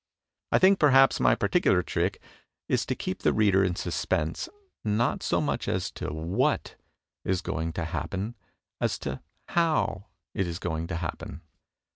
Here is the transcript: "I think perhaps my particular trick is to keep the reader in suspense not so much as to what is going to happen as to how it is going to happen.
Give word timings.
"I 0.51 0.57
think 0.57 0.79
perhaps 0.79 1.19
my 1.19 1.35
particular 1.35 1.83
trick 1.83 2.19
is 2.67 2.87
to 2.87 2.95
keep 2.95 3.19
the 3.21 3.33
reader 3.33 3.63
in 3.63 3.75
suspense 3.75 4.49
not 4.83 5.21
so 5.21 5.39
much 5.39 5.67
as 5.67 5.91
to 5.91 6.07
what 6.11 6.73
is 7.23 7.41
going 7.43 7.71
to 7.73 7.85
happen 7.85 8.33
as 8.79 8.97
to 9.05 9.21
how 9.49 10.07
it 10.33 10.47
is 10.47 10.57
going 10.57 10.87
to 10.87 10.95
happen. 10.95 11.41